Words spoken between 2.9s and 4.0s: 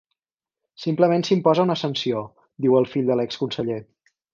fill de l’ex-conseller.